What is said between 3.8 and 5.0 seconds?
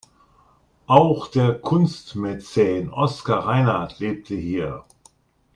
lebte hier.